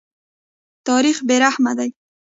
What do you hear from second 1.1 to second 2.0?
بې رحمه دی.